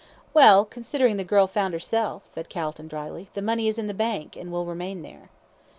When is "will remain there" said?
4.51-5.29